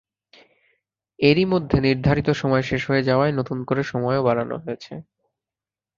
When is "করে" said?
3.63-3.81